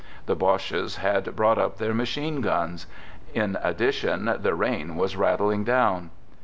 The 0.25 0.35
Boches 0.35 0.95
had 0.97 1.35
brought 1.35 1.59
up 1.59 1.77
their 1.77 1.93
machine 1.93 2.41
guns. 2.41 2.87
In 3.35 3.55
ad 3.57 3.77
dition, 3.77 4.41
the 4.41 4.55
rain 4.55 4.95
was 4.95 5.15
rattling 5.15 5.63
down. 5.63 6.09